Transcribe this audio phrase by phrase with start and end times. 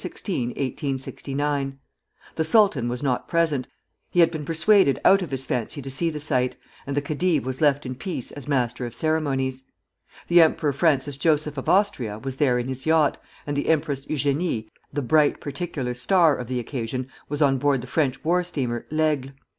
[0.03, 1.77] 16, 1869.
[2.33, 3.67] The sultan was not present;
[4.09, 7.45] he had been persuaded out of his fancy to see the sight, and the khedive
[7.45, 9.61] was left in peace as master of ceremonies.
[10.27, 14.69] The Emperor Francis Joseph of Austria was there in his yacht, and the Empress Eugénie,
[14.91, 19.33] the "bright particular star" of the occasion, was on board the French war steamer "L'Aigle."